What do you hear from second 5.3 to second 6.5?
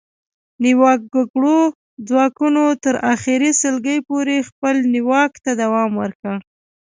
ته دوام ورکړ